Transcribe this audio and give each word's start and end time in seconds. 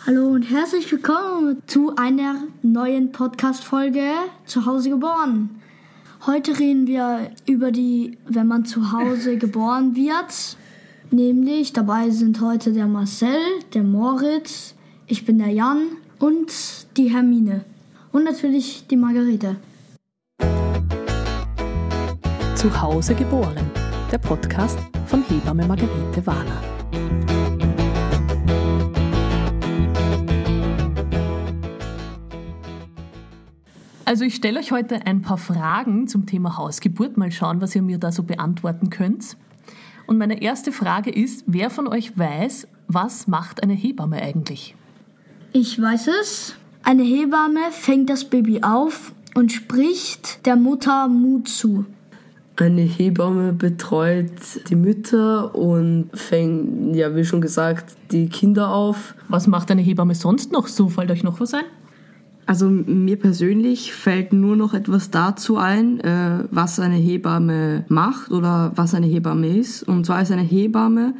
Hallo 0.00 0.26
und 0.26 0.42
herzlich 0.42 0.90
willkommen 0.92 1.62
zu 1.66 1.96
einer 1.96 2.42
neuen 2.62 3.10
Podcast-Folge 3.10 4.10
zu 4.44 4.66
Hause 4.66 4.90
geboren. 4.90 5.62
Heute 6.26 6.58
reden 6.58 6.86
wir 6.86 7.30
über 7.46 7.70
die, 7.70 8.18
wenn 8.28 8.46
man 8.46 8.66
zu 8.66 8.92
Hause 8.92 9.38
geboren 9.38 9.96
wird. 9.96 10.58
Nämlich 11.10 11.72
dabei 11.72 12.10
sind 12.10 12.42
heute 12.42 12.72
der 12.72 12.86
Marcel, 12.86 13.38
der 13.72 13.82
Moritz, 13.82 14.74
ich 15.06 15.24
bin 15.24 15.38
der 15.38 15.48
Jan 15.48 15.82
und 16.18 16.52
die 16.98 17.10
Hermine. 17.10 17.64
Und 18.12 18.24
natürlich 18.24 18.86
die 18.86 18.96
Margarete. 18.96 19.56
Zu 22.56 22.82
Hause 22.82 23.14
geboren. 23.14 23.70
Der 24.12 24.18
Podcast 24.18 24.78
von 25.06 25.22
Hebamme 25.22 25.66
Margarete 25.66 26.26
Wahler. 26.26 26.73
Also 34.14 34.26
ich 34.26 34.36
stelle 34.36 34.60
euch 34.60 34.70
heute 34.70 35.06
ein 35.06 35.22
paar 35.22 35.38
Fragen 35.38 36.06
zum 36.06 36.24
Thema 36.24 36.56
Hausgeburt. 36.56 37.16
Mal 37.16 37.32
schauen, 37.32 37.60
was 37.60 37.74
ihr 37.74 37.82
mir 37.82 37.98
da 37.98 38.12
so 38.12 38.22
beantworten 38.22 38.88
könnt. 38.88 39.36
Und 40.06 40.18
meine 40.18 40.40
erste 40.40 40.70
Frage 40.70 41.10
ist, 41.10 41.42
wer 41.48 41.68
von 41.68 41.88
euch 41.88 42.16
weiß, 42.16 42.68
was 42.86 43.26
macht 43.26 43.64
eine 43.64 43.72
Hebamme 43.72 44.22
eigentlich? 44.22 44.76
Ich 45.52 45.82
weiß 45.82 46.10
es. 46.20 46.54
Eine 46.84 47.02
Hebamme 47.02 47.58
fängt 47.72 48.08
das 48.08 48.24
Baby 48.24 48.60
auf 48.62 49.12
und 49.34 49.50
spricht 49.50 50.46
der 50.46 50.54
Mutter 50.54 51.08
Mut 51.08 51.48
zu. 51.48 51.84
Eine 52.54 52.82
Hebamme 52.82 53.52
betreut 53.52 54.30
die 54.68 54.76
Mütter 54.76 55.56
und 55.56 56.10
fängt, 56.14 56.94
ja, 56.94 57.16
wie 57.16 57.24
schon 57.24 57.40
gesagt, 57.40 57.96
die 58.12 58.28
Kinder 58.28 58.68
auf. 58.72 59.16
Was 59.28 59.48
macht 59.48 59.72
eine 59.72 59.82
Hebamme 59.82 60.14
sonst 60.14 60.52
noch 60.52 60.68
so? 60.68 60.88
Fällt 60.88 61.10
euch 61.10 61.24
noch 61.24 61.40
was 61.40 61.52
ein? 61.52 61.64
Also 62.46 62.68
mir 62.68 63.18
persönlich 63.18 63.92
fällt 63.92 64.32
nur 64.32 64.56
noch 64.56 64.74
etwas 64.74 65.10
dazu 65.10 65.56
ein, 65.56 66.00
äh, 66.00 66.44
was 66.50 66.78
eine 66.78 66.96
Hebamme 66.96 67.84
macht 67.88 68.30
oder 68.30 68.72
was 68.74 68.94
eine 68.94 69.06
Hebamme 69.06 69.56
ist. 69.56 69.82
Und 69.82 70.06
zwar 70.06 70.22
ist 70.22 70.30
eine 70.30 70.42
Hebamme 70.42 71.14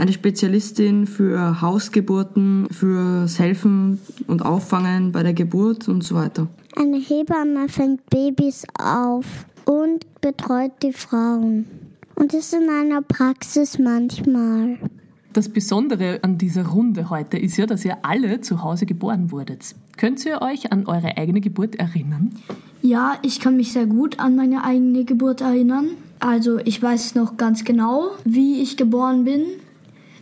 eine 0.00 0.12
Spezialistin 0.14 1.06
für 1.06 1.60
Hausgeburten, 1.60 2.68
fürs 2.70 3.38
Helfen 3.38 4.00
und 4.26 4.42
Auffangen 4.42 5.12
bei 5.12 5.22
der 5.22 5.34
Geburt 5.34 5.88
und 5.88 6.02
so 6.02 6.14
weiter. 6.14 6.46
Eine 6.74 6.98
Hebamme 6.98 7.68
fängt 7.68 8.08
Babys 8.08 8.64
auf 8.78 9.26
und 9.66 10.06
betreut 10.22 10.72
die 10.82 10.94
Frauen. 10.94 11.66
Und 12.14 12.32
ist 12.32 12.54
in 12.54 12.68
einer 12.70 13.02
Praxis 13.02 13.78
manchmal. 13.78 14.78
Das 15.32 15.48
Besondere 15.48 16.18
an 16.22 16.38
dieser 16.38 16.66
Runde 16.66 17.08
heute 17.08 17.38
ist 17.38 17.56
ja, 17.56 17.64
dass 17.66 17.84
ihr 17.84 17.98
alle 18.02 18.40
zu 18.40 18.64
Hause 18.64 18.84
geboren 18.84 19.30
wurdet. 19.30 19.76
Könnt 19.96 20.26
ihr 20.26 20.42
euch 20.42 20.72
an 20.72 20.86
eure 20.86 21.16
eigene 21.16 21.40
Geburt 21.40 21.76
erinnern? 21.76 22.32
Ja, 22.82 23.16
ich 23.22 23.38
kann 23.38 23.56
mich 23.56 23.72
sehr 23.72 23.86
gut 23.86 24.18
an 24.18 24.34
meine 24.34 24.64
eigene 24.64 25.04
Geburt 25.04 25.40
erinnern. 25.40 25.90
Also 26.18 26.58
ich 26.58 26.82
weiß 26.82 27.14
noch 27.14 27.36
ganz 27.36 27.62
genau, 27.62 28.08
wie 28.24 28.60
ich 28.60 28.76
geboren 28.76 29.22
bin. 29.22 29.44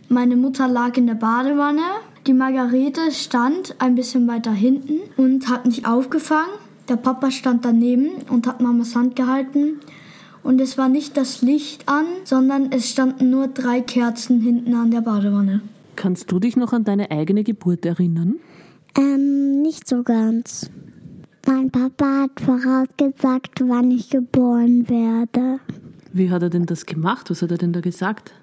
Meine 0.09 0.35
Mutter 0.35 0.67
lag 0.67 0.95
in 0.95 1.07
der 1.07 1.15
Badewanne. 1.15 1.81
Die 2.27 2.33
Margarete 2.33 3.11
stand 3.11 3.75
ein 3.79 3.95
bisschen 3.95 4.27
weiter 4.27 4.51
hinten 4.51 4.99
und 5.17 5.49
hat 5.49 5.65
mich 5.65 5.87
aufgefangen. 5.87 6.51
Der 6.87 6.97
Papa 6.97 7.31
stand 7.31 7.65
daneben 7.65 8.09
und 8.29 8.45
hat 8.45 8.61
Mamas 8.61 8.95
Hand 8.95 9.15
gehalten 9.15 9.79
und 10.43 10.61
es 10.61 10.77
war 10.77 10.89
nicht 10.89 11.17
das 11.17 11.41
Licht 11.41 11.87
an, 11.87 12.05
sondern 12.23 12.71
es 12.71 12.89
standen 12.89 13.29
nur 13.29 13.47
drei 13.47 13.81
Kerzen 13.81 14.41
hinten 14.41 14.73
an 14.73 14.91
der 14.91 15.01
Badewanne. 15.01 15.61
Kannst 15.95 16.31
du 16.31 16.39
dich 16.39 16.55
noch 16.55 16.73
an 16.73 16.83
deine 16.83 17.11
eigene 17.11 17.43
Geburt 17.43 17.85
erinnern? 17.85 18.35
Ähm, 18.97 19.61
nicht 19.61 19.87
so 19.87 20.03
ganz. 20.03 20.69
Mein 21.45 21.71
Papa 21.71 22.23
hat 22.23 22.39
vorausgesagt, 22.39 23.61
wann 23.61 23.91
ich 23.91 24.09
geboren 24.09 24.87
werde. 24.89 25.59
Wie 26.13 26.29
hat 26.29 26.41
er 26.41 26.49
denn 26.49 26.65
das 26.65 26.85
gemacht? 26.85 27.29
Was 27.29 27.41
hat 27.41 27.51
er 27.51 27.57
denn 27.57 27.73
da 27.73 27.81
gesagt? 27.81 28.33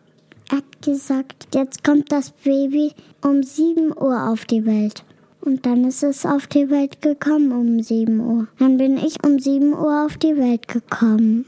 Er 0.51 0.59
hat 0.59 0.83
gesagt, 0.83 1.49
jetzt 1.55 1.83
kommt 1.83 2.12
das 2.12 2.31
Baby 2.31 2.93
um 3.23 3.43
7 3.43 3.93
Uhr 3.97 4.29
auf 4.29 4.45
die 4.45 4.65
Welt. 4.65 5.05
Und 5.41 5.65
dann 5.65 5.85
ist 5.85 6.03
es 6.03 6.27
auf 6.27 6.47
die 6.47 6.71
Welt 6.71 7.03
gekommen 7.03 7.53
um 7.53 7.81
7 7.81 8.21
Uhr. 8.21 8.49
Dann 8.59 8.77
bin 8.77 8.97
ich 8.97 9.25
um 9.25 9.39
7 9.39 9.73
Uhr 9.73 10.05
auf 10.05 10.17
die 10.17 10.37
Welt 10.37 10.69
gekommen. 10.69 11.47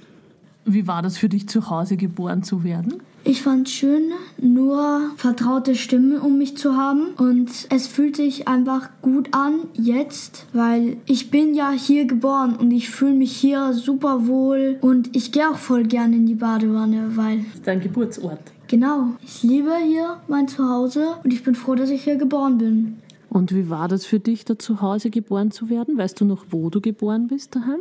Wie 0.70 0.86
war 0.86 1.00
das 1.00 1.16
für 1.16 1.30
dich, 1.30 1.48
zu 1.48 1.70
Hause 1.70 1.96
geboren 1.96 2.42
zu 2.42 2.62
werden? 2.62 3.00
Ich 3.24 3.40
fand 3.40 3.70
schön, 3.70 4.12
nur 4.38 5.00
vertraute 5.16 5.74
Stimmen 5.74 6.20
um 6.20 6.36
mich 6.36 6.58
zu 6.58 6.76
haben 6.76 7.14
und 7.16 7.50
es 7.70 7.86
fühlt 7.86 8.16
sich 8.16 8.48
einfach 8.48 8.90
gut 9.00 9.28
an 9.32 9.60
jetzt, 9.72 10.46
weil 10.52 10.98
ich 11.06 11.30
bin 11.30 11.54
ja 11.54 11.70
hier 11.70 12.04
geboren 12.04 12.54
und 12.54 12.70
ich 12.70 12.90
fühle 12.90 13.14
mich 13.14 13.34
hier 13.34 13.72
super 13.72 14.26
wohl 14.26 14.76
und 14.82 15.16
ich 15.16 15.32
gehe 15.32 15.48
auch 15.48 15.56
voll 15.56 15.84
gerne 15.84 16.16
in 16.16 16.26
die 16.26 16.34
Badewanne, 16.34 17.16
weil 17.16 17.38
das 17.38 17.54
ist 17.54 17.66
dein 17.66 17.80
Geburtsort. 17.80 18.40
Genau, 18.66 19.14
ich 19.24 19.42
liebe 19.42 19.72
hier 19.86 20.18
mein 20.28 20.48
Zuhause 20.48 21.14
und 21.24 21.32
ich 21.32 21.42
bin 21.42 21.54
froh, 21.54 21.76
dass 21.76 21.88
ich 21.88 22.04
hier 22.04 22.16
geboren 22.16 22.58
bin. 22.58 22.98
Und 23.30 23.54
wie 23.54 23.70
war 23.70 23.88
das 23.88 24.04
für 24.04 24.20
dich, 24.20 24.44
da 24.44 24.58
zu 24.58 24.82
Hause 24.82 25.08
geboren 25.08 25.50
zu 25.50 25.70
werden? 25.70 25.96
Weißt 25.96 26.20
du 26.20 26.26
noch, 26.26 26.44
wo 26.50 26.68
du 26.68 26.82
geboren 26.82 27.28
bist 27.28 27.56
daheim? 27.56 27.80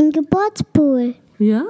Im 0.00 0.10
Geburtspool. 0.10 1.14
Ja. 1.38 1.64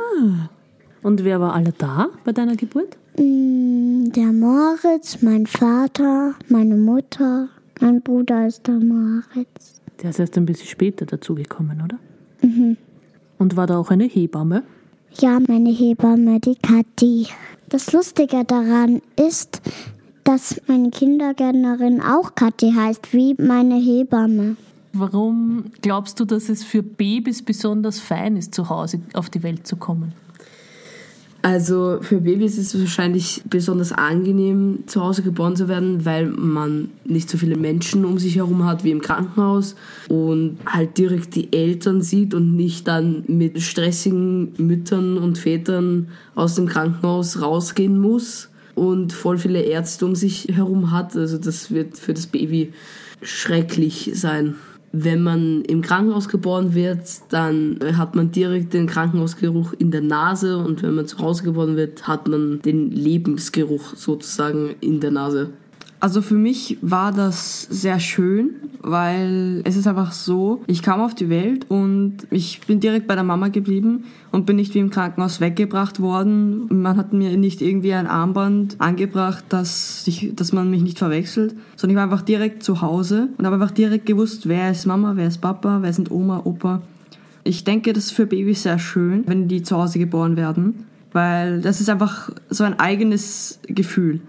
Und 1.02 1.24
wer 1.24 1.40
war 1.40 1.54
alle 1.54 1.72
da 1.76 2.08
bei 2.24 2.32
deiner 2.32 2.56
Geburt? 2.56 2.96
Mm, 3.18 4.10
Der 4.10 4.32
Moritz, 4.32 5.22
mein 5.22 5.46
Vater, 5.46 6.34
meine 6.48 6.76
Mutter, 6.76 7.48
mein 7.80 8.00
Bruder 8.02 8.46
ist 8.46 8.66
der 8.66 8.74
Moritz. 8.80 9.80
Der 10.02 10.10
ist 10.10 10.18
erst 10.20 10.36
ein 10.36 10.46
bisschen 10.46 10.68
später 10.68 11.06
dazugekommen, 11.06 11.82
oder? 11.84 11.98
Mhm. 12.42 12.76
Und 13.38 13.56
war 13.56 13.66
da 13.66 13.78
auch 13.78 13.90
eine 13.90 14.04
Hebamme? 14.04 14.62
Ja, 15.20 15.38
meine 15.46 15.70
Hebamme, 15.70 16.38
die 16.40 16.56
Kathi. 16.56 17.26
Das 17.68 17.92
Lustige 17.92 18.44
daran 18.44 19.00
ist, 19.16 19.60
dass 20.24 20.60
meine 20.66 20.90
Kindergärtnerin 20.90 22.00
auch 22.00 22.34
Kathi 22.34 22.72
heißt, 22.72 23.12
wie 23.12 23.34
meine 23.38 23.76
Hebamme. 23.76 24.56
Warum 24.92 25.64
glaubst 25.82 26.18
du, 26.18 26.24
dass 26.24 26.48
es 26.48 26.64
für 26.64 26.82
Babys 26.82 27.42
besonders 27.42 28.00
fein 28.00 28.36
ist, 28.36 28.54
zu 28.54 28.68
Hause 28.68 29.00
auf 29.14 29.30
die 29.30 29.42
Welt 29.42 29.66
zu 29.66 29.76
kommen? 29.76 30.12
Also 31.40 31.98
für 32.00 32.20
Babys 32.20 32.58
ist 32.58 32.74
es 32.74 32.80
wahrscheinlich 32.80 33.42
besonders 33.48 33.92
angenehm, 33.92 34.84
zu 34.86 35.02
Hause 35.02 35.22
geboren 35.22 35.54
zu 35.54 35.68
werden, 35.68 36.04
weil 36.04 36.26
man 36.26 36.90
nicht 37.04 37.30
so 37.30 37.38
viele 37.38 37.56
Menschen 37.56 38.04
um 38.04 38.18
sich 38.18 38.36
herum 38.36 38.64
hat 38.64 38.82
wie 38.82 38.90
im 38.90 39.00
Krankenhaus 39.00 39.76
und 40.08 40.58
halt 40.66 40.98
direkt 40.98 41.36
die 41.36 41.52
Eltern 41.52 42.02
sieht 42.02 42.34
und 42.34 42.56
nicht 42.56 42.88
dann 42.88 43.22
mit 43.28 43.62
stressigen 43.62 44.52
Müttern 44.58 45.16
und 45.16 45.38
Vätern 45.38 46.08
aus 46.34 46.56
dem 46.56 46.66
Krankenhaus 46.66 47.40
rausgehen 47.40 48.00
muss 48.00 48.48
und 48.74 49.12
voll 49.12 49.38
viele 49.38 49.62
Ärzte 49.62 50.06
um 50.06 50.16
sich 50.16 50.48
herum 50.52 50.90
hat. 50.90 51.14
Also 51.16 51.38
das 51.38 51.70
wird 51.70 51.98
für 51.98 52.14
das 52.14 52.26
Baby 52.26 52.72
schrecklich 53.22 54.10
sein. 54.14 54.56
Wenn 54.92 55.22
man 55.22 55.62
im 55.62 55.82
Krankenhaus 55.82 56.28
geboren 56.28 56.74
wird, 56.74 57.00
dann 57.28 57.78
hat 57.96 58.14
man 58.14 58.30
direkt 58.30 58.72
den 58.72 58.86
Krankenhausgeruch 58.86 59.74
in 59.78 59.90
der 59.90 60.00
Nase 60.00 60.56
und 60.56 60.82
wenn 60.82 60.94
man 60.94 61.06
zu 61.06 61.18
Hause 61.18 61.44
geboren 61.44 61.76
wird, 61.76 62.08
hat 62.08 62.26
man 62.26 62.62
den 62.62 62.90
Lebensgeruch 62.90 63.94
sozusagen 63.94 64.74
in 64.80 65.00
der 65.00 65.10
Nase. 65.10 65.50
Also 66.00 66.22
für 66.22 66.34
mich 66.34 66.78
war 66.80 67.12
das 67.12 67.62
sehr 67.62 67.98
schön, 67.98 68.50
weil 68.80 69.62
es 69.64 69.76
ist 69.76 69.88
einfach 69.88 70.12
so, 70.12 70.62
ich 70.68 70.82
kam 70.82 71.00
auf 71.00 71.14
die 71.14 71.28
Welt 71.28 71.66
und 71.68 72.18
ich 72.30 72.60
bin 72.60 72.78
direkt 72.78 73.08
bei 73.08 73.16
der 73.16 73.24
Mama 73.24 73.48
geblieben 73.48 74.04
und 74.30 74.46
bin 74.46 74.56
nicht 74.56 74.74
wie 74.74 74.78
im 74.78 74.90
Krankenhaus 74.90 75.40
weggebracht 75.40 76.00
worden. 76.00 76.68
Man 76.70 76.96
hat 76.96 77.12
mir 77.12 77.36
nicht 77.36 77.60
irgendwie 77.62 77.94
ein 77.94 78.06
Armband 78.06 78.76
angebracht, 78.78 79.44
dass, 79.48 80.06
ich, 80.06 80.34
dass 80.36 80.52
man 80.52 80.70
mich 80.70 80.82
nicht 80.82 80.98
verwechselt, 80.98 81.56
sondern 81.74 81.96
ich 81.96 81.96
war 81.96 82.04
einfach 82.04 82.24
direkt 82.24 82.62
zu 82.62 82.80
Hause 82.80 83.30
und 83.36 83.44
habe 83.44 83.56
einfach 83.56 83.72
direkt 83.72 84.06
gewusst, 84.06 84.48
wer 84.48 84.70
ist 84.70 84.86
Mama, 84.86 85.14
wer 85.16 85.26
ist 85.26 85.40
Papa, 85.40 85.78
wer 85.82 85.92
sind 85.92 86.12
Oma, 86.12 86.42
Opa. 86.44 86.80
Ich 87.42 87.64
denke, 87.64 87.92
das 87.92 88.06
ist 88.06 88.12
für 88.12 88.26
Babys 88.26 88.62
sehr 88.62 88.78
schön, 88.78 89.24
wenn 89.26 89.48
die 89.48 89.62
zu 89.62 89.76
Hause 89.76 89.98
geboren 89.98 90.36
werden, 90.36 90.86
weil 91.12 91.60
das 91.60 91.80
ist 91.80 91.90
einfach 91.90 92.30
so 92.50 92.62
ein 92.62 92.78
eigenes 92.78 93.58
Gefühl. 93.66 94.20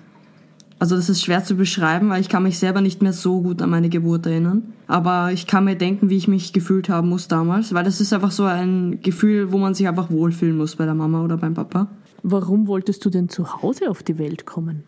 Also 0.80 0.96
das 0.96 1.10
ist 1.10 1.22
schwer 1.22 1.44
zu 1.44 1.56
beschreiben, 1.56 2.10
weil 2.10 2.22
ich 2.22 2.30
kann 2.30 2.44
mich 2.44 2.58
selber 2.58 2.80
nicht 2.80 3.02
mehr 3.02 3.12
so 3.12 3.42
gut 3.42 3.62
an 3.62 3.70
meine 3.70 3.90
Geburt 3.90 4.26
erinnern. 4.26 4.74
Aber 4.88 5.32
ich 5.34 5.46
kann 5.46 5.66
mir 5.66 5.76
denken, 5.76 6.10
wie 6.10 6.16
ich 6.16 6.30
mich 6.30 6.54
gefühlt 6.54 6.88
haben 6.88 7.10
muss 7.10 7.28
damals, 7.28 7.74
weil 7.74 7.84
das 7.84 8.00
ist 8.00 8.14
einfach 8.14 8.32
so 8.32 8.46
ein 8.46 9.02
Gefühl, 9.02 9.52
wo 9.52 9.58
man 9.58 9.74
sich 9.74 9.90
einfach 9.90 10.10
wohlfühlen 10.10 10.56
muss 10.56 10.78
bei 10.78 10.86
der 10.86 10.96
Mama 10.96 11.22
oder 11.24 11.36
beim 11.36 11.54
Papa. 11.54 11.88
Warum 12.24 12.68
wolltest 12.68 13.04
du 13.04 13.10
denn 13.10 13.28
zu 13.28 13.62
Hause 13.62 13.90
auf 13.90 14.04
die 14.04 14.18
Welt 14.18 14.46
kommen? 14.46 14.84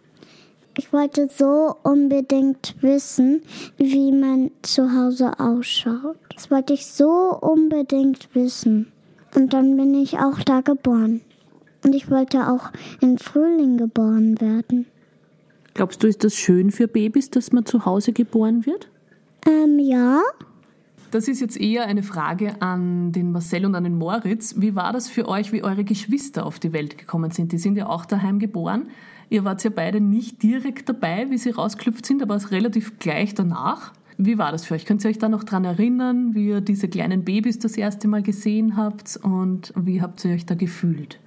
Ich 0.78 0.94
wollte 0.94 1.28
so 1.38 1.76
unbedingt 1.84 2.76
wissen, 2.80 3.42
wie 3.78 4.14
mein 4.14 4.52
Zuhause 4.62 5.38
ausschaut. 5.38 6.16
Das 6.34 6.50
wollte 6.50 6.74
ich 6.74 6.88
so 6.88 7.38
unbedingt 7.42 8.30
wissen. 8.34 8.88
Und 9.36 9.54
dann 9.54 9.76
bin 9.76 9.94
ich 9.94 10.20
auch 10.20 10.40
da 10.40 10.62
geboren. 10.62 11.20
Und 11.84 11.94
ich 11.94 12.10
wollte 12.10 12.50
auch 12.50 12.70
im 13.02 13.18
Frühling 13.18 13.78
geboren 13.78 14.40
werden. 14.40 14.86
Glaubst 15.74 16.04
du, 16.04 16.08
ist 16.08 16.24
das 16.24 16.36
schön 16.36 16.72
für 16.72 16.88
Babys, 16.88 17.30
dass 17.30 17.52
man 17.52 17.66
zu 17.66 17.86
Hause 17.86 18.14
geboren 18.14 18.66
wird? 18.66 18.90
Ähm, 19.48 19.80
ja. 19.80 20.22
Das 21.12 21.28
ist 21.28 21.42
jetzt 21.42 21.60
eher 21.60 21.86
eine 21.88 22.04
Frage 22.04 22.62
an 22.62 23.12
den 23.12 23.32
Marcel 23.32 23.66
und 23.66 23.76
an 23.76 23.84
den 23.84 23.98
Moritz. 23.98 24.56
Wie 24.58 24.76
war 24.76 24.94
das 24.94 25.10
für 25.10 25.28
euch, 25.28 25.52
wie 25.52 25.64
eure 25.64 25.84
Geschwister 25.84 26.46
auf 26.46 26.60
die 26.60 26.72
Welt 26.72 26.98
gekommen 26.98 27.32
sind? 27.32 27.52
Die 27.52 27.58
sind 27.58 27.78
ja 27.78 27.88
auch 27.88 28.06
daheim 28.06 28.40
geboren. 28.40 28.88
Ihr 29.30 29.44
wart 29.44 29.64
ja 29.64 29.70
beide 29.74 30.02
nicht 30.02 30.44
direkt 30.44 30.90
dabei, 30.90 31.30
wie 31.30 31.38
sie 31.38 31.52
rausgeklüpft 31.52 32.06
sind, 32.06 32.22
aber 32.22 32.40
relativ 32.52 33.00
gleich 33.00 33.34
danach. 33.34 33.94
Wie 34.18 34.38
war 34.38 34.52
das 34.52 34.66
für 34.66 34.76
euch? 34.76 34.86
Könnt 34.86 35.04
ihr 35.04 35.10
euch 35.10 35.20
da 35.20 35.30
noch 35.30 35.44
dran 35.44 35.66
erinnern, 35.66 36.36
wie 36.36 36.48
ihr 36.48 36.62
diese 36.62 36.88
kleinen 36.88 37.24
Babys 37.24 37.60
das 37.60 37.76
erste 37.76 38.08
Mal 38.08 38.24
gesehen 38.24 38.78
habt 38.78 39.20
und 39.22 39.74
wie 39.76 40.02
habt 40.02 40.24
ihr 40.26 40.34
euch 40.34 40.46
da 40.46 40.56
gefühlt? 40.56 41.20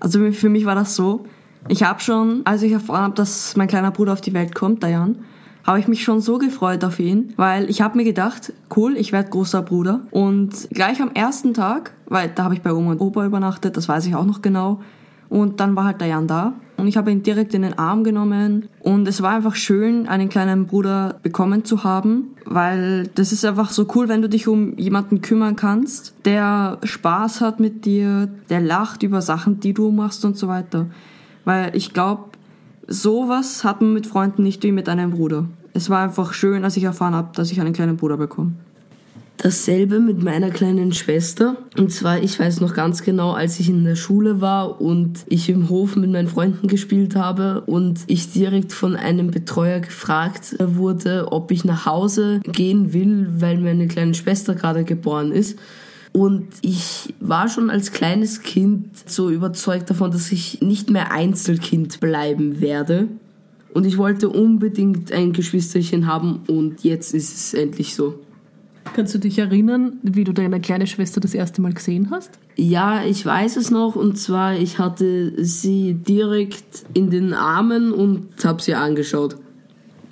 Also 0.00 0.32
für 0.32 0.48
mich 0.48 0.66
war 0.66 0.74
das 0.74 0.94
so, 0.94 1.24
ich 1.68 1.82
habe 1.82 2.00
schon, 2.00 2.42
als 2.44 2.62
ich 2.62 2.72
erfahren 2.72 3.02
habe, 3.02 3.14
dass 3.14 3.56
mein 3.56 3.68
kleiner 3.68 3.90
Bruder 3.90 4.12
auf 4.12 4.20
die 4.20 4.34
Welt 4.34 4.54
kommt, 4.54 4.82
Dayan, 4.82 5.18
habe 5.64 5.78
ich 5.78 5.88
mich 5.88 6.02
schon 6.02 6.20
so 6.20 6.38
gefreut 6.38 6.84
auf 6.84 6.98
ihn, 6.98 7.32
weil 7.36 7.70
ich 7.70 7.80
habe 7.80 7.96
mir 7.96 8.04
gedacht, 8.04 8.52
cool, 8.76 8.96
ich 8.96 9.12
werde 9.12 9.30
großer 9.30 9.62
Bruder. 9.62 10.00
Und 10.10 10.68
gleich 10.70 11.00
am 11.00 11.12
ersten 11.12 11.54
Tag, 11.54 11.92
weil 12.06 12.30
da 12.34 12.44
habe 12.44 12.54
ich 12.54 12.62
bei 12.62 12.72
Oma 12.72 12.92
und 12.92 13.00
Opa 13.00 13.24
übernachtet, 13.24 13.76
das 13.76 13.88
weiß 13.88 14.06
ich 14.06 14.14
auch 14.14 14.26
noch 14.26 14.42
genau, 14.42 14.80
und 15.28 15.60
dann 15.60 15.74
war 15.76 15.84
halt 15.84 16.00
der 16.02 16.08
Jan 16.08 16.26
da 16.26 16.52
und 16.76 16.88
ich 16.88 16.98
habe 16.98 17.10
ihn 17.10 17.22
direkt 17.22 17.54
in 17.54 17.62
den 17.62 17.78
Arm 17.78 18.04
genommen 18.04 18.68
und 18.80 19.08
es 19.08 19.22
war 19.22 19.30
einfach 19.34 19.54
schön, 19.54 20.06
einen 20.06 20.28
kleinen 20.28 20.66
Bruder 20.66 21.20
bekommen 21.22 21.64
zu 21.64 21.84
haben, 21.84 22.36
weil 22.44 23.08
das 23.14 23.32
ist 23.32 23.42
einfach 23.46 23.70
so 23.70 23.86
cool, 23.94 24.10
wenn 24.10 24.20
du 24.20 24.28
dich 24.28 24.46
um 24.46 24.76
jemanden 24.76 25.22
kümmern 25.22 25.56
kannst, 25.56 26.14
der 26.26 26.76
Spaß 26.82 27.40
hat 27.40 27.60
mit 27.60 27.86
dir, 27.86 28.28
der 28.50 28.60
lacht 28.60 29.02
über 29.04 29.22
Sachen, 29.22 29.58
die 29.58 29.72
du 29.72 29.90
machst 29.90 30.22
und 30.26 30.36
so 30.36 30.48
weiter. 30.48 30.86
Weil 31.44 31.74
ich 31.76 31.92
glaube, 31.92 32.30
sowas 32.86 33.64
hat 33.64 33.80
man 33.80 33.92
mit 33.92 34.06
Freunden 34.06 34.42
nicht 34.42 34.62
wie 34.62 34.72
mit 34.72 34.88
einem 34.88 35.10
Bruder. 35.10 35.46
Es 35.74 35.88
war 35.90 36.02
einfach 36.02 36.32
schön, 36.32 36.64
als 36.64 36.76
ich 36.76 36.84
erfahren 36.84 37.14
habe, 37.14 37.30
dass 37.34 37.50
ich 37.50 37.60
einen 37.60 37.72
kleinen 37.72 37.96
Bruder 37.96 38.16
bekomme. 38.16 38.52
Dasselbe 39.38 39.98
mit 39.98 40.22
meiner 40.22 40.50
kleinen 40.50 40.92
Schwester. 40.92 41.56
Und 41.76 41.90
zwar, 41.90 42.22
ich 42.22 42.38
weiß 42.38 42.60
noch 42.60 42.74
ganz 42.74 43.02
genau, 43.02 43.32
als 43.32 43.58
ich 43.58 43.68
in 43.68 43.82
der 43.82 43.96
Schule 43.96 44.40
war 44.40 44.80
und 44.80 45.24
ich 45.28 45.48
im 45.48 45.68
Hof 45.68 45.96
mit 45.96 46.12
meinen 46.12 46.28
Freunden 46.28 46.68
gespielt 46.68 47.16
habe 47.16 47.62
und 47.62 48.00
ich 48.06 48.30
direkt 48.32 48.72
von 48.72 48.94
einem 48.94 49.32
Betreuer 49.32 49.80
gefragt 49.80 50.54
wurde, 50.60 51.32
ob 51.32 51.50
ich 51.50 51.64
nach 51.64 51.86
Hause 51.86 52.40
gehen 52.44 52.92
will, 52.92 53.26
weil 53.38 53.58
meine 53.58 53.88
kleine 53.88 54.14
Schwester 54.14 54.54
gerade 54.54 54.84
geboren 54.84 55.32
ist. 55.32 55.58
Und 56.12 56.48
ich 56.60 57.14
war 57.20 57.48
schon 57.48 57.70
als 57.70 57.92
kleines 57.92 58.42
Kind 58.42 58.90
so 59.06 59.30
überzeugt 59.30 59.88
davon, 59.88 60.10
dass 60.10 60.30
ich 60.30 60.60
nicht 60.60 60.90
mehr 60.90 61.10
Einzelkind 61.10 62.00
bleiben 62.00 62.60
werde. 62.60 63.08
Und 63.72 63.86
ich 63.86 63.96
wollte 63.96 64.28
unbedingt 64.28 65.10
ein 65.12 65.32
Geschwisterchen 65.32 66.06
haben 66.06 66.40
und 66.46 66.84
jetzt 66.84 67.14
ist 67.14 67.34
es 67.34 67.54
endlich 67.54 67.94
so. 67.94 68.18
Kannst 68.94 69.14
du 69.14 69.18
dich 69.18 69.38
erinnern, 69.38 69.94
wie 70.02 70.24
du 70.24 70.32
deine 70.32 70.60
kleine 70.60 70.86
Schwester 70.86 71.20
das 71.20 71.32
erste 71.32 71.62
Mal 71.62 71.72
gesehen 71.72 72.10
hast? 72.10 72.38
Ja, 72.56 73.02
ich 73.04 73.24
weiß 73.24 73.56
es 73.56 73.70
noch. 73.70 73.96
Und 73.96 74.18
zwar, 74.18 74.54
ich 74.54 74.78
hatte 74.78 75.32
sie 75.42 75.94
direkt 75.94 76.84
in 76.92 77.08
den 77.08 77.32
Armen 77.32 77.92
und 77.92 78.44
habe 78.44 78.60
sie 78.60 78.74
angeschaut. 78.74 79.36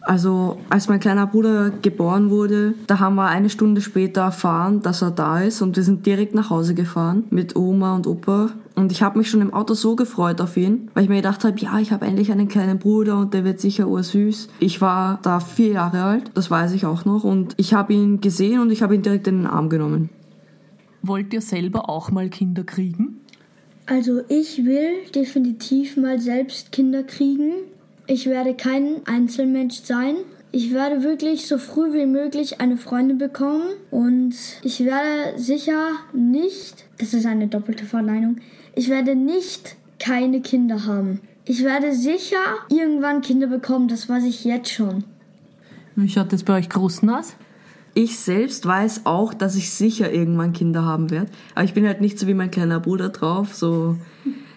Also 0.02 0.58
als 0.70 0.88
mein 0.88 1.00
kleiner 1.00 1.26
Bruder 1.26 1.70
geboren 1.70 2.30
wurde, 2.30 2.74
da 2.86 3.00
haben 3.00 3.16
wir 3.16 3.26
eine 3.26 3.50
Stunde 3.50 3.80
später 3.80 4.22
erfahren, 4.22 4.82
dass 4.82 5.02
er 5.02 5.10
da 5.10 5.40
ist 5.40 5.60
und 5.62 5.76
wir 5.76 5.82
sind 5.82 6.06
direkt 6.06 6.34
nach 6.34 6.50
Hause 6.50 6.74
gefahren 6.74 7.24
mit 7.30 7.54
Oma 7.54 7.94
und 7.94 8.06
Opa. 8.06 8.50
Und 8.76 8.92
ich 8.92 9.02
habe 9.02 9.18
mich 9.18 9.28
schon 9.28 9.42
im 9.42 9.52
Auto 9.52 9.74
so 9.74 9.96
gefreut 9.96 10.40
auf 10.40 10.56
ihn, 10.56 10.90
weil 10.94 11.02
ich 11.02 11.10
mir 11.10 11.16
gedacht 11.16 11.44
habe, 11.44 11.58
ja, 11.58 11.78
ich 11.78 11.92
habe 11.92 12.06
endlich 12.06 12.32
einen 12.32 12.48
kleinen 12.48 12.78
Bruder 12.78 13.18
und 13.18 13.34
der 13.34 13.44
wird 13.44 13.60
sicher 13.60 13.88
ursüß. 13.88 14.48
Ich 14.58 14.80
war 14.80 15.18
da 15.22 15.38
vier 15.38 15.72
Jahre 15.72 16.02
alt, 16.02 16.30
das 16.34 16.50
weiß 16.50 16.72
ich 16.72 16.86
auch 16.86 17.04
noch. 17.04 17.24
Und 17.24 17.54
ich 17.58 17.74
habe 17.74 17.92
ihn 17.92 18.20
gesehen 18.22 18.60
und 18.60 18.70
ich 18.70 18.82
habe 18.82 18.94
ihn 18.94 19.02
direkt 19.02 19.28
in 19.28 19.38
den 19.38 19.46
Arm 19.46 19.68
genommen. 19.68 20.08
Wollt 21.02 21.32
ihr 21.34 21.42
selber 21.42 21.90
auch 21.90 22.10
mal 22.10 22.30
Kinder 22.30 22.64
kriegen? 22.64 23.20
Also 23.86 24.20
ich 24.28 24.64
will 24.64 25.10
definitiv 25.14 25.96
mal 25.96 26.18
selbst 26.20 26.72
Kinder 26.72 27.02
kriegen. 27.02 27.52
Ich 28.12 28.26
werde 28.26 28.54
kein 28.54 29.06
Einzelmensch 29.06 29.82
sein. 29.84 30.16
Ich 30.50 30.74
werde 30.74 31.04
wirklich 31.04 31.46
so 31.46 31.58
früh 31.58 31.92
wie 31.92 32.06
möglich 32.06 32.60
eine 32.60 32.76
Freundin 32.76 33.18
bekommen 33.18 33.62
und 33.92 34.34
ich 34.64 34.80
werde 34.80 35.38
sicher 35.38 35.90
nicht, 36.12 36.86
das 36.98 37.14
ist 37.14 37.24
eine 37.24 37.46
doppelte 37.46 37.84
Verneinung, 37.84 38.38
ich 38.74 38.88
werde 38.88 39.14
nicht 39.14 39.76
keine 40.00 40.40
Kinder 40.40 40.86
haben. 40.86 41.20
Ich 41.44 41.62
werde 41.62 41.94
sicher 41.94 42.42
irgendwann 42.68 43.20
Kinder 43.20 43.46
bekommen, 43.46 43.86
das 43.86 44.08
weiß 44.08 44.24
ich 44.24 44.42
jetzt 44.44 44.72
schon. 44.72 45.04
Wie 45.94 46.08
schaut 46.08 46.32
das 46.32 46.42
bei 46.42 46.58
euch 46.58 46.68
Großen 46.68 47.08
aus? 47.08 47.36
Ich 47.94 48.18
selbst 48.18 48.66
weiß 48.66 49.06
auch, 49.06 49.34
dass 49.34 49.54
ich 49.54 49.70
sicher 49.70 50.12
irgendwann 50.12 50.52
Kinder 50.52 50.84
haben 50.84 51.10
werde. 51.12 51.30
Aber 51.54 51.64
ich 51.64 51.74
bin 51.74 51.86
halt 51.86 52.00
nicht 52.00 52.18
so 52.18 52.26
wie 52.26 52.34
mein 52.34 52.50
kleiner 52.50 52.80
Bruder 52.80 53.10
drauf. 53.10 53.54
So, 53.54 53.98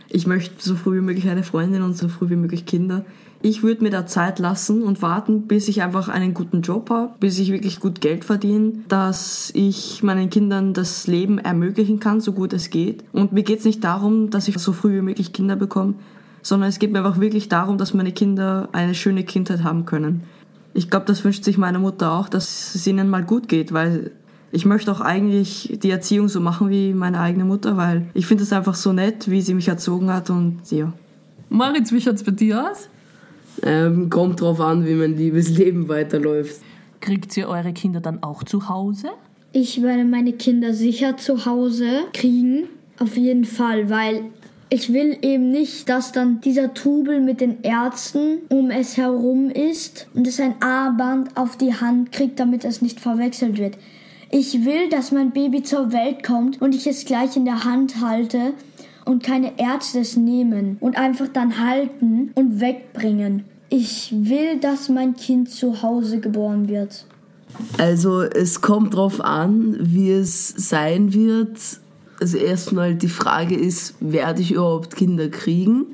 ich 0.09 0.25
möchte 0.25 0.55
so 0.57 0.75
früh 0.75 0.97
wie 0.97 1.01
möglich 1.01 1.29
eine 1.29 1.43
Freundin 1.43 1.83
und 1.83 1.95
so 1.95 2.07
früh 2.07 2.31
wie 2.31 2.35
möglich 2.35 2.65
Kinder. 2.65 3.05
Ich 3.45 3.61
würde 3.61 3.83
mir 3.83 3.89
da 3.89 4.05
Zeit 4.05 4.39
lassen 4.39 4.83
und 4.83 5.01
warten, 5.01 5.47
bis 5.47 5.67
ich 5.67 5.81
einfach 5.81 6.07
einen 6.07 6.33
guten 6.33 6.61
Job 6.61 6.89
habe, 6.89 7.13
bis 7.19 7.39
ich 7.39 7.51
wirklich 7.51 7.81
gut 7.81 7.99
Geld 7.99 8.23
verdiene, 8.23 8.71
dass 8.87 9.51
ich 9.53 10.01
meinen 10.01 10.29
Kindern 10.29 10.73
das 10.73 11.07
Leben 11.07 11.39
ermöglichen 11.39 11.99
kann, 11.99 12.21
so 12.21 12.31
gut 12.31 12.53
es 12.53 12.69
geht. 12.69 13.03
Und 13.11 13.33
mir 13.33 13.43
geht 13.43 13.59
es 13.59 13.65
nicht 13.65 13.83
darum, 13.83 14.29
dass 14.29 14.47
ich 14.47 14.57
so 14.59 14.71
früh 14.71 14.95
wie 14.95 15.01
möglich 15.01 15.33
Kinder 15.33 15.57
bekomme, 15.57 15.95
sondern 16.41 16.69
es 16.69 16.79
geht 16.79 16.93
mir 16.93 16.99
einfach 16.99 17.19
wirklich 17.19 17.49
darum, 17.49 17.77
dass 17.77 17.93
meine 17.93 18.13
Kinder 18.13 18.69
eine 18.71 18.95
schöne 18.95 19.25
Kindheit 19.25 19.61
haben 19.61 19.85
können. 19.85 20.23
Ich 20.73 20.89
glaube, 20.89 21.05
das 21.05 21.21
wünscht 21.25 21.43
sich 21.43 21.57
meine 21.57 21.79
Mutter 21.79 22.13
auch, 22.13 22.29
dass 22.29 22.75
es 22.75 22.87
ihnen 22.87 23.09
mal 23.09 23.25
gut 23.25 23.49
geht, 23.49 23.73
weil 23.73 24.11
ich 24.53 24.65
möchte 24.65 24.89
auch 24.89 25.01
eigentlich 25.01 25.79
die 25.83 25.91
Erziehung 25.91 26.29
so 26.29 26.39
machen 26.39 26.69
wie 26.69 26.93
meine 26.93 27.19
eigene 27.19 27.43
Mutter, 27.43 27.75
weil 27.75 28.07
ich 28.13 28.25
finde 28.25 28.43
es 28.43 28.53
einfach 28.53 28.75
so 28.75 28.93
nett, 28.93 29.29
wie 29.29 29.41
sie 29.41 29.53
mich 29.53 29.67
erzogen 29.67 30.09
hat 30.13 30.29
und 30.29 30.61
ja. 30.71 30.93
Moritz, 31.49 31.91
wie 31.91 31.99
schaut's 31.99 32.23
bei 32.23 32.31
dir 32.31 32.71
aus? 32.71 32.87
Ähm, 33.61 34.09
kommt 34.09 34.41
drauf 34.41 34.59
an, 34.59 34.85
wie 34.85 34.93
mein 34.93 35.15
Liebesleben 35.15 35.87
weiterläuft. 35.87 36.61
Kriegt 36.99 37.35
ihr 37.37 37.47
eure 37.47 37.73
Kinder 37.73 37.99
dann 37.99 38.23
auch 38.23 38.43
zu 38.43 38.69
Hause? 38.69 39.09
Ich 39.51 39.81
werde 39.81 40.03
meine 40.03 40.33
Kinder 40.33 40.73
sicher 40.73 41.17
zu 41.17 41.45
Hause 41.45 42.05
kriegen. 42.13 42.63
Auf 42.99 43.17
jeden 43.17 43.45
Fall, 43.45 43.89
weil 43.89 44.23
ich 44.69 44.91
will 44.91 45.17
eben 45.21 45.51
nicht, 45.51 45.87
dass 45.89 46.11
dann 46.11 46.41
dieser 46.41 46.73
Trubel 46.73 47.21
mit 47.21 47.41
den 47.41 47.61
Ärzten 47.61 48.39
um 48.49 48.71
es 48.71 48.97
herum 48.97 49.51
ist 49.51 50.07
und 50.15 50.25
es 50.25 50.39
ein 50.39 50.55
Armband 50.61 51.37
auf 51.37 51.57
die 51.57 51.75
Hand 51.75 52.11
kriegt, 52.11 52.39
damit 52.39 52.65
es 52.65 52.81
nicht 52.81 52.99
verwechselt 52.99 53.59
wird. 53.59 53.77
Ich 54.31 54.65
will, 54.65 54.89
dass 54.89 55.11
mein 55.11 55.29
Baby 55.29 55.61
zur 55.61 55.91
Welt 55.93 56.23
kommt 56.23 56.59
und 56.59 56.73
ich 56.73 56.87
es 56.87 57.05
gleich 57.05 57.37
in 57.37 57.45
der 57.45 57.65
Hand 57.65 58.01
halte 58.01 58.53
und 59.05 59.23
keine 59.23 59.59
Ärzte 59.59 59.99
es 59.99 60.17
nehmen 60.17 60.77
und 60.79 60.97
einfach 60.97 61.27
dann 61.27 61.59
halten 61.59 62.31
und 62.35 62.59
wegbringen. 62.59 63.45
Ich 63.69 64.13
will, 64.15 64.59
dass 64.59 64.89
mein 64.89 65.15
Kind 65.15 65.49
zu 65.49 65.81
Hause 65.81 66.19
geboren 66.19 66.67
wird. 66.67 67.05
Also 67.77 68.21
es 68.21 68.61
kommt 68.61 68.93
drauf 68.95 69.21
an, 69.21 69.77
wie 69.79 70.11
es 70.11 70.49
sein 70.49 71.13
wird. 71.13 71.57
Also 72.19 72.37
erstmal 72.37 72.95
die 72.95 73.09
Frage 73.09 73.55
ist, 73.55 73.95
werde 73.99 74.41
ich 74.41 74.51
überhaupt 74.51 74.95
Kinder 74.95 75.29
kriegen? 75.29 75.85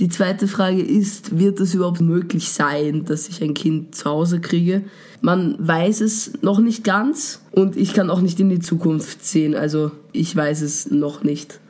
Die 0.00 0.08
zweite 0.08 0.48
Frage 0.48 0.82
ist, 0.82 1.38
wird 1.38 1.60
es 1.60 1.74
überhaupt 1.74 2.00
möglich 2.00 2.48
sein, 2.48 3.04
dass 3.04 3.28
ich 3.28 3.42
ein 3.42 3.54
Kind 3.54 3.94
zu 3.94 4.10
Hause 4.10 4.40
kriege? 4.40 4.82
Man 5.20 5.56
weiß 5.58 6.00
es 6.00 6.32
noch 6.42 6.58
nicht 6.58 6.82
ganz 6.82 7.40
und 7.52 7.76
ich 7.76 7.94
kann 7.94 8.10
auch 8.10 8.20
nicht 8.20 8.40
in 8.40 8.48
die 8.48 8.58
Zukunft 8.58 9.24
sehen. 9.24 9.54
Also 9.54 9.92
ich 10.12 10.34
weiß 10.34 10.62
es 10.62 10.90
noch 10.90 11.22
nicht. 11.22 11.60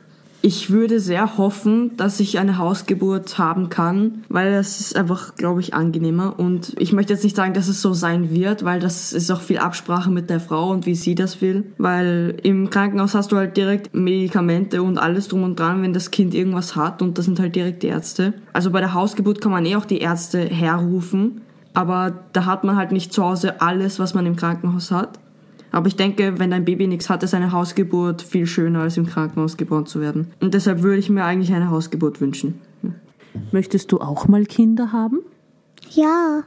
Ich 0.45 0.69
würde 0.69 0.99
sehr 0.99 1.39
hoffen, 1.39 1.97
dass 1.97 2.19
ich 2.19 2.37
eine 2.37 2.59
Hausgeburt 2.59 3.39
haben 3.39 3.69
kann, 3.69 4.25
weil 4.29 4.51
das 4.51 4.79
ist 4.79 4.95
einfach, 4.95 5.33
glaube 5.33 5.59
ich, 5.59 5.73
angenehmer. 5.73 6.35
Und 6.37 6.75
ich 6.77 6.93
möchte 6.93 7.13
jetzt 7.13 7.23
nicht 7.23 7.35
sagen, 7.35 7.55
dass 7.55 7.67
es 7.67 7.81
so 7.81 7.93
sein 7.93 8.29
wird, 8.29 8.63
weil 8.63 8.79
das 8.79 9.11
ist 9.11 9.31
auch 9.31 9.41
viel 9.41 9.57
Absprache 9.57 10.11
mit 10.11 10.29
der 10.29 10.39
Frau 10.39 10.69
und 10.69 10.85
wie 10.85 10.93
sie 10.93 11.15
das 11.15 11.41
will. 11.41 11.73
Weil 11.79 12.37
im 12.43 12.69
Krankenhaus 12.69 13.15
hast 13.15 13.31
du 13.31 13.37
halt 13.37 13.57
direkt 13.57 13.95
Medikamente 13.95 14.83
und 14.83 14.99
alles 14.99 15.29
drum 15.29 15.41
und 15.41 15.59
dran, 15.59 15.81
wenn 15.81 15.93
das 15.93 16.11
Kind 16.11 16.35
irgendwas 16.35 16.75
hat 16.75 17.01
und 17.01 17.17
das 17.17 17.25
sind 17.25 17.39
halt 17.39 17.55
direkt 17.55 17.81
die 17.81 17.87
Ärzte. 17.87 18.35
Also 18.53 18.69
bei 18.69 18.81
der 18.81 18.93
Hausgeburt 18.93 19.41
kann 19.41 19.51
man 19.51 19.65
eh 19.65 19.75
auch 19.77 19.85
die 19.85 19.97
Ärzte 19.97 20.41
herrufen, 20.41 21.41
aber 21.73 22.13
da 22.33 22.45
hat 22.45 22.63
man 22.63 22.75
halt 22.75 22.91
nicht 22.91 23.11
zu 23.11 23.23
Hause 23.23 23.61
alles, 23.61 23.97
was 23.97 24.13
man 24.13 24.27
im 24.27 24.35
Krankenhaus 24.35 24.91
hat. 24.91 25.17
Aber 25.75 25.87
ich 25.87 25.97
denke, 25.97 26.39
wenn 26.39 26.51
dein 26.51 26.63
Baby 26.63 26.87
nichts 26.87 27.09
hat, 27.09 27.21
ist 27.21 27.33
eine 27.33 27.51
Hausgeburt 27.51 28.21
viel 28.21 28.47
schöner, 28.47 28.79
als 28.79 28.95
im 28.95 29.07
Krankenhaus 29.07 29.57
geboren 29.57 29.85
zu 29.85 29.99
werden. 29.99 30.27
Und 30.39 30.53
deshalb 30.53 30.81
würde 30.83 30.99
ich 30.99 31.09
mir 31.09 31.25
eigentlich 31.25 31.51
eine 31.53 31.69
Hausgeburt 31.69 32.21
wünschen. 32.21 32.61
Möchtest 33.51 33.91
du 33.91 33.99
auch 33.99 34.29
mal 34.29 34.45
Kinder 34.45 34.93
haben? 34.93 35.19
Ja, 35.91 36.43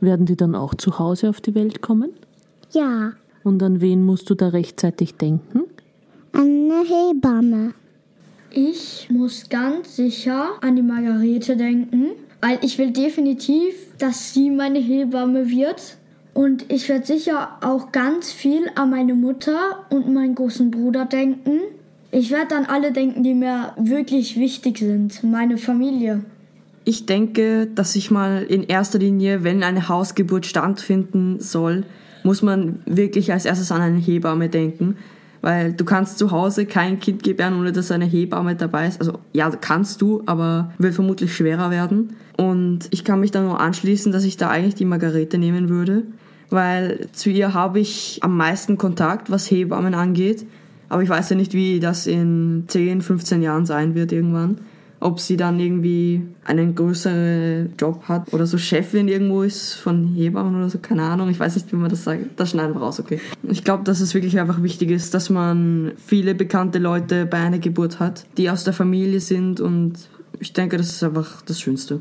Werden 0.00 0.26
die 0.26 0.36
dann 0.36 0.56
auch 0.56 0.74
zu 0.74 0.98
Hause 0.98 1.28
auf 1.28 1.40
die 1.40 1.54
Welt 1.54 1.80
kommen? 1.82 2.10
ja. 2.72 3.12
Und 3.44 3.62
an 3.62 3.80
wen 3.80 4.02
musst 4.02 4.28
du 4.28 4.34
da 4.34 4.48
rechtzeitig 4.48 5.14
denken? 5.14 5.60
Eine 6.32 6.82
Hebamme. 6.84 7.74
Ich 8.50 9.06
muss 9.08 9.48
ganz 9.48 9.94
sicher 9.94 10.48
an 10.62 10.74
die 10.74 10.82
Margarete 10.82 11.56
denken, 11.56 12.06
weil 12.40 12.58
ich 12.62 12.76
will 12.76 12.90
definitiv, 12.90 13.96
dass 13.98 14.34
sie 14.34 14.50
meine 14.50 14.80
Hebamme 14.80 15.48
wird. 15.48 15.96
Und 16.36 16.70
ich 16.70 16.90
werde 16.90 17.06
sicher 17.06 17.56
auch 17.62 17.92
ganz 17.92 18.30
viel 18.30 18.66
an 18.74 18.90
meine 18.90 19.14
Mutter 19.14 19.86
und 19.88 20.12
meinen 20.12 20.34
großen 20.34 20.70
Bruder 20.70 21.06
denken. 21.06 21.60
Ich 22.10 22.30
werde 22.30 22.56
an 22.56 22.66
alle 22.66 22.92
denken, 22.92 23.22
die 23.22 23.32
mir 23.32 23.72
wirklich 23.78 24.38
wichtig 24.38 24.80
sind, 24.80 25.24
meine 25.24 25.56
Familie. 25.56 26.20
Ich 26.84 27.06
denke, 27.06 27.68
dass 27.74 27.96
ich 27.96 28.10
mal 28.10 28.42
in 28.42 28.64
erster 28.64 28.98
Linie, 28.98 29.44
wenn 29.44 29.62
eine 29.62 29.88
Hausgeburt 29.88 30.44
stattfinden 30.44 31.40
soll, 31.40 31.84
muss 32.22 32.42
man 32.42 32.80
wirklich 32.84 33.32
als 33.32 33.46
erstes 33.46 33.72
an 33.72 33.80
eine 33.80 33.98
Hebamme 33.98 34.50
denken. 34.50 34.98
Weil 35.40 35.72
du 35.72 35.86
kannst 35.86 36.18
zu 36.18 36.32
Hause 36.32 36.66
kein 36.66 37.00
Kind 37.00 37.22
gebären, 37.22 37.58
ohne 37.58 37.72
dass 37.72 37.90
eine 37.90 38.04
Hebamme 38.04 38.56
dabei 38.56 38.88
ist. 38.88 39.00
Also 39.00 39.20
ja, 39.32 39.48
kannst 39.48 40.02
du, 40.02 40.22
aber 40.26 40.74
wird 40.76 40.92
vermutlich 40.92 41.34
schwerer 41.34 41.70
werden. 41.70 42.14
Und 42.36 42.88
ich 42.90 43.04
kann 43.04 43.20
mich 43.20 43.30
da 43.30 43.40
nur 43.40 43.58
anschließen, 43.58 44.12
dass 44.12 44.24
ich 44.24 44.36
da 44.36 44.50
eigentlich 44.50 44.74
die 44.74 44.84
Margarete 44.84 45.38
nehmen 45.38 45.70
würde 45.70 46.02
weil 46.50 47.08
zu 47.12 47.30
ihr 47.30 47.54
habe 47.54 47.80
ich 47.80 48.18
am 48.22 48.36
meisten 48.36 48.78
Kontakt, 48.78 49.30
was 49.30 49.50
Hebammen 49.50 49.94
angeht. 49.94 50.46
Aber 50.88 51.02
ich 51.02 51.08
weiß 51.08 51.30
ja 51.30 51.36
nicht, 51.36 51.52
wie 51.52 51.80
das 51.80 52.06
in 52.06 52.64
10, 52.68 53.02
15 53.02 53.42
Jahren 53.42 53.66
sein 53.66 53.94
wird 53.94 54.12
irgendwann. 54.12 54.58
Ob 54.98 55.20
sie 55.20 55.36
dann 55.36 55.60
irgendwie 55.60 56.22
einen 56.44 56.74
größeren 56.74 57.74
Job 57.78 58.04
hat 58.08 58.32
oder 58.32 58.46
so 58.46 58.56
Chefin 58.56 59.08
irgendwo 59.08 59.42
ist 59.42 59.74
von 59.74 60.06
Hebammen 60.14 60.56
oder 60.56 60.70
so, 60.70 60.78
keine 60.78 61.02
Ahnung. 61.02 61.28
Ich 61.28 61.38
weiß 61.38 61.54
nicht, 61.54 61.70
wie 61.70 61.76
man 61.76 61.90
das 61.90 62.04
sagt. 62.04 62.22
Das 62.36 62.50
schneiden 62.50 62.74
wir 62.74 62.80
raus, 62.80 62.98
okay. 62.98 63.20
Ich 63.42 63.62
glaube, 63.62 63.84
dass 63.84 64.00
es 64.00 64.14
wirklich 64.14 64.38
einfach 64.40 64.62
wichtig 64.62 64.90
ist, 64.90 65.12
dass 65.12 65.28
man 65.28 65.92
viele 65.98 66.34
bekannte 66.34 66.78
Leute 66.78 67.26
bei 67.26 67.38
einer 67.38 67.58
Geburt 67.58 68.00
hat, 68.00 68.24
die 68.38 68.48
aus 68.48 68.64
der 68.64 68.72
Familie 68.72 69.20
sind 69.20 69.60
und 69.60 70.08
ich 70.40 70.52
denke, 70.52 70.76
das 70.76 70.90
ist 70.90 71.02
einfach 71.02 71.42
das 71.42 71.60
Schönste. 71.60 72.00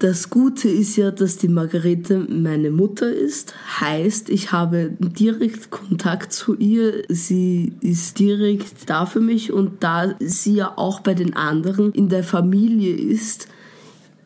Das 0.00 0.30
Gute 0.30 0.66
ist 0.70 0.96
ja, 0.96 1.10
dass 1.10 1.36
die 1.36 1.48
Margarete 1.48 2.20
meine 2.20 2.70
Mutter 2.70 3.12
ist. 3.12 3.52
Heißt, 3.80 4.30
ich 4.30 4.50
habe 4.50 4.96
direkt 4.98 5.70
Kontakt 5.70 6.32
zu 6.32 6.56
ihr. 6.56 7.02
Sie 7.10 7.74
ist 7.82 8.18
direkt 8.18 8.88
da 8.88 9.04
für 9.04 9.20
mich 9.20 9.52
und 9.52 9.82
da 9.84 10.14
sie 10.18 10.54
ja 10.54 10.72
auch 10.76 11.00
bei 11.00 11.12
den 11.12 11.36
anderen 11.36 11.92
in 11.92 12.08
der 12.08 12.24
Familie 12.24 12.96
ist, 12.96 13.48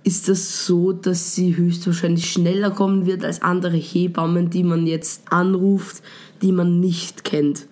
ist 0.05 0.29
das 0.29 0.65
so, 0.65 0.93
dass 0.93 1.35
sie 1.35 1.57
höchstwahrscheinlich 1.57 2.31
schneller 2.31 2.71
kommen 2.71 3.05
wird 3.05 3.25
als 3.25 3.43
andere 3.43 3.77
Hebammen, 3.77 4.51
die 4.51 4.63
man 4.63 4.87
jetzt 4.87 5.23
anruft, 5.33 6.05
die 6.41 6.53
man 6.53 6.79
nicht 6.79 7.25
kennt. 7.25 7.67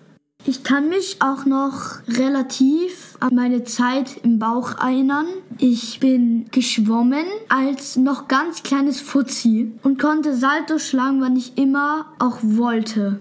Ich 0.45 0.65
kann 0.65 0.89
mich 0.89 1.21
auch 1.21 1.45
noch 1.45 1.99
relativ 2.09 3.02
meine 3.31 3.63
Zeit 3.63 4.17
im 4.23 4.39
Bauch 4.39 4.77
erinnern. 4.77 5.25
Ich 5.57 5.99
bin 5.99 6.45
geschwommen 6.51 7.25
als 7.49 7.95
noch 7.95 8.27
ganz 8.27 8.63
kleines 8.63 9.01
Fuzzi 9.01 9.71
und 9.83 9.99
konnte 9.99 10.35
Salto 10.35 10.77
schlagen, 10.79 11.21
wann 11.21 11.35
ich 11.35 11.57
immer 11.57 12.05
auch 12.19 12.37
wollte. 12.41 13.19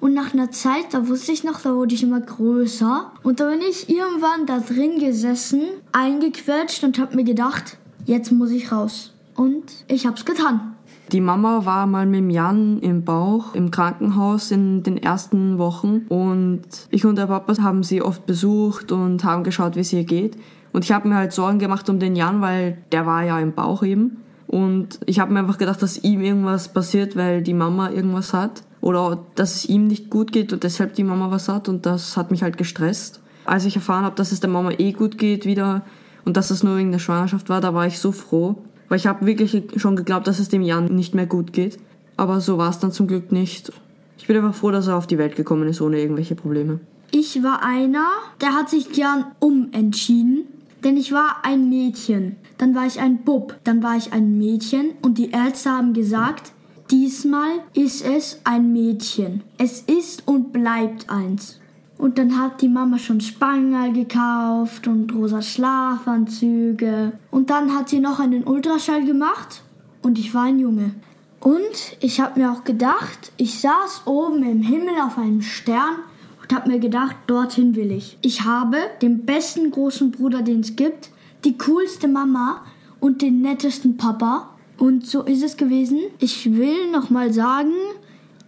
Und 0.00 0.14
nach 0.14 0.32
einer 0.32 0.50
Zeit, 0.50 0.92
da 0.92 1.08
wusste 1.08 1.32
ich 1.32 1.44
noch, 1.44 1.60
da 1.60 1.74
wurde 1.74 1.94
ich 1.94 2.02
immer 2.02 2.20
größer. 2.20 3.12
Und 3.22 3.40
da 3.40 3.50
bin 3.50 3.60
ich 3.60 3.90
irgendwann 3.90 4.46
da 4.46 4.58
drin 4.58 4.98
gesessen, 4.98 5.62
eingequetscht 5.92 6.82
und 6.84 6.98
hab 6.98 7.14
mir 7.14 7.24
gedacht, 7.24 7.76
jetzt 8.06 8.32
muss 8.32 8.50
ich 8.50 8.72
raus. 8.72 9.12
Und 9.34 9.64
ich 9.88 10.06
hab's 10.06 10.24
getan. 10.24 10.76
Die 11.12 11.20
Mama 11.20 11.64
war 11.64 11.88
mal 11.88 12.06
mit 12.06 12.30
Jan 12.30 12.78
im 12.78 13.02
Bauch 13.02 13.54
im 13.54 13.72
Krankenhaus 13.72 14.52
in 14.52 14.84
den 14.84 14.96
ersten 14.96 15.58
Wochen 15.58 16.02
und 16.08 16.62
ich 16.90 17.04
und 17.04 17.16
der 17.16 17.26
Papa 17.26 17.60
haben 17.60 17.82
sie 17.82 18.00
oft 18.00 18.26
besucht 18.26 18.92
und 18.92 19.24
haben 19.24 19.42
geschaut, 19.42 19.74
wie 19.74 19.80
es 19.80 19.92
ihr 19.92 20.04
geht. 20.04 20.36
Und 20.72 20.84
ich 20.84 20.92
habe 20.92 21.08
mir 21.08 21.16
halt 21.16 21.32
Sorgen 21.32 21.58
gemacht 21.58 21.88
um 21.88 21.98
den 21.98 22.14
Jan, 22.14 22.40
weil 22.42 22.78
der 22.92 23.06
war 23.06 23.24
ja 23.24 23.40
im 23.40 23.54
Bauch 23.54 23.82
eben. 23.82 24.18
Und 24.46 25.00
ich 25.06 25.18
habe 25.18 25.32
mir 25.32 25.40
einfach 25.40 25.58
gedacht, 25.58 25.82
dass 25.82 25.98
ihm 25.98 26.20
irgendwas 26.20 26.72
passiert, 26.72 27.16
weil 27.16 27.42
die 27.42 27.54
Mama 27.54 27.90
irgendwas 27.90 28.32
hat. 28.32 28.62
Oder 28.80 29.18
dass 29.34 29.56
es 29.56 29.64
ihm 29.64 29.88
nicht 29.88 30.10
gut 30.10 30.30
geht 30.30 30.52
und 30.52 30.62
deshalb 30.62 30.94
die 30.94 31.02
Mama 31.02 31.32
was 31.32 31.48
hat. 31.48 31.68
Und 31.68 31.86
das 31.86 32.16
hat 32.16 32.30
mich 32.30 32.44
halt 32.44 32.56
gestresst. 32.56 33.20
Als 33.44 33.64
ich 33.64 33.74
erfahren 33.74 34.04
habe, 34.04 34.14
dass 34.14 34.30
es 34.30 34.38
der 34.38 34.50
Mama 34.50 34.70
eh 34.78 34.92
gut 34.92 35.18
geht 35.18 35.44
wieder 35.44 35.82
und 36.24 36.36
dass 36.36 36.50
es 36.50 36.62
nur 36.62 36.76
wegen 36.76 36.92
der 36.92 37.00
Schwangerschaft 37.00 37.48
war, 37.48 37.60
da 37.60 37.74
war 37.74 37.86
ich 37.86 37.98
so 37.98 38.12
froh. 38.12 38.62
Weil 38.90 38.98
ich 38.98 39.06
habe 39.06 39.24
wirklich 39.24 39.62
schon 39.76 39.94
geglaubt, 39.94 40.26
dass 40.26 40.40
es 40.40 40.48
dem 40.48 40.62
Jan 40.62 40.86
nicht 40.86 41.14
mehr 41.14 41.26
gut 41.26 41.52
geht. 41.52 41.78
Aber 42.16 42.40
so 42.40 42.58
war 42.58 42.68
es 42.70 42.80
dann 42.80 42.90
zum 42.90 43.06
Glück 43.06 43.30
nicht. 43.30 43.72
Ich 44.18 44.26
bin 44.26 44.36
einfach 44.36 44.54
froh, 44.54 44.72
dass 44.72 44.88
er 44.88 44.96
auf 44.96 45.06
die 45.06 45.16
Welt 45.16 45.36
gekommen 45.36 45.68
ist, 45.68 45.80
ohne 45.80 46.00
irgendwelche 46.00 46.34
Probleme. 46.34 46.80
Ich 47.12 47.40
war 47.42 47.62
einer, 47.62 48.08
der 48.40 48.52
hat 48.52 48.68
sich 48.68 48.90
gern 48.90 49.26
umentschieden. 49.38 50.42
Denn 50.82 50.96
ich 50.96 51.12
war 51.12 51.36
ein 51.44 51.68
Mädchen. 51.68 52.34
Dann 52.58 52.74
war 52.74 52.84
ich 52.84 52.98
ein 52.98 53.18
Bub. 53.18 53.56
Dann 53.62 53.80
war 53.82 53.96
ich 53.96 54.12
ein 54.12 54.38
Mädchen. 54.38 54.90
Und 55.02 55.18
die 55.18 55.30
Ärzte 55.30 55.70
haben 55.70 55.94
gesagt, 55.94 56.50
diesmal 56.90 57.60
ist 57.74 58.04
es 58.04 58.40
ein 58.42 58.72
Mädchen. 58.72 59.42
Es 59.56 59.82
ist 59.82 60.26
und 60.26 60.52
bleibt 60.52 61.08
eins. 61.08 61.59
Und 62.00 62.16
dann 62.16 62.38
hat 62.38 62.62
die 62.62 62.68
Mama 62.68 62.96
schon 62.96 63.20
Spangerl 63.20 63.92
gekauft 63.92 64.88
und 64.88 65.14
rosa 65.14 65.42
Schlafanzüge. 65.42 67.12
Und 67.30 67.50
dann 67.50 67.76
hat 67.76 67.90
sie 67.90 68.00
noch 68.00 68.20
einen 68.20 68.44
Ultraschall 68.44 69.04
gemacht 69.04 69.60
und 70.00 70.18
ich 70.18 70.32
war 70.32 70.44
ein 70.44 70.58
Junge. 70.58 70.94
Und 71.40 71.96
ich 72.00 72.18
habe 72.18 72.40
mir 72.40 72.52
auch 72.52 72.64
gedacht, 72.64 73.32
ich 73.36 73.60
saß 73.60 74.06
oben 74.06 74.42
im 74.44 74.62
Himmel 74.62 74.94
auf 75.04 75.18
einem 75.18 75.42
Stern 75.42 75.96
und 76.40 76.54
habe 76.54 76.70
mir 76.70 76.78
gedacht, 76.78 77.16
dorthin 77.26 77.76
will 77.76 77.92
ich. 77.92 78.16
Ich 78.22 78.44
habe 78.46 78.78
den 79.02 79.26
besten 79.26 79.70
großen 79.70 80.10
Bruder, 80.10 80.40
den 80.40 80.60
es 80.60 80.76
gibt, 80.76 81.10
die 81.44 81.58
coolste 81.58 82.08
Mama 82.08 82.62
und 82.98 83.20
den 83.20 83.42
nettesten 83.42 83.98
Papa. 83.98 84.48
Und 84.78 85.06
so 85.06 85.22
ist 85.24 85.42
es 85.42 85.58
gewesen. 85.58 85.98
Ich 86.18 86.50
will 86.50 86.90
noch 86.92 87.10
mal 87.10 87.30
sagen, 87.30 87.74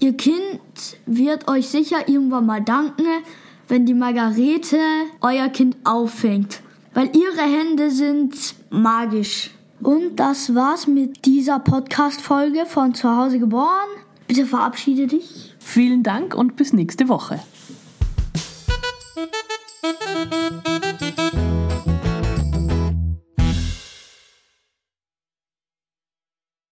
ihr 0.03 0.17
Kind 0.17 0.61
wird 1.07 1.49
euch 1.49 1.69
sicher 1.69 2.09
irgendwann 2.09 2.45
mal 2.45 2.61
danken, 2.61 3.07
wenn 3.69 3.87
die 3.87 3.95
Margarete 3.95 4.79
euer 5.21 5.49
Kind 5.49 5.77
auffängt. 5.85 6.61
Weil 6.93 7.11
ihre 7.17 7.43
Hände 7.43 7.91
sind 7.91 8.35
magisch. 8.71 9.51
Und 9.81 10.17
das 10.17 10.55
war's 10.55 10.87
mit 10.87 11.25
dieser 11.25 11.61
Podcast-Folge 11.61 12.67
von 12.67 12.95
Zuhause 12.95 13.39
geboren. 13.39 13.89
Bitte 14.27 14.45
verabschiede 14.45 15.07
dich. 15.07 15.55
Vielen 15.59 16.03
Dank 16.03 16.35
und 16.35 16.57
bis 16.57 16.73
nächste 16.73 17.09
Woche. 17.09 17.41